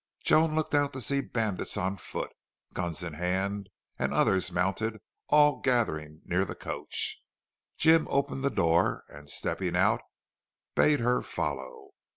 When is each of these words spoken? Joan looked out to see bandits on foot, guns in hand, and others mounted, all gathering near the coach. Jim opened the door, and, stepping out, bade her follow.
Joan 0.23 0.55
looked 0.55 0.73
out 0.73 0.93
to 0.93 1.01
see 1.01 1.21
bandits 1.21 1.77
on 1.77 1.97
foot, 1.97 2.31
guns 2.73 3.03
in 3.03 3.13
hand, 3.13 3.69
and 3.99 4.11
others 4.15 4.51
mounted, 4.51 4.97
all 5.27 5.59
gathering 5.59 6.21
near 6.25 6.43
the 6.43 6.55
coach. 6.55 7.21
Jim 7.77 8.07
opened 8.09 8.43
the 8.43 8.49
door, 8.49 9.03
and, 9.09 9.29
stepping 9.29 9.75
out, 9.75 10.01
bade 10.73 11.01
her 11.01 11.21
follow. 11.21 11.89